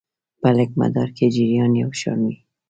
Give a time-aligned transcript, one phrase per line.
[0.41, 2.37] په لړیز مدار کې جریان یو شان وي.